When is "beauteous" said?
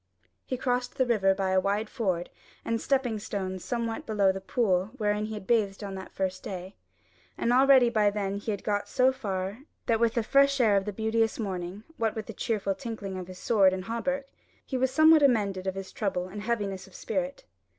10.91-11.37